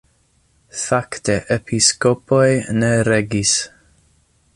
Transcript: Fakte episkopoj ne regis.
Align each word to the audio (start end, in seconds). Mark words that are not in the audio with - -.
Fakte 0.83 1.35
episkopoj 1.57 2.49
ne 2.79 2.91
regis. 3.09 3.53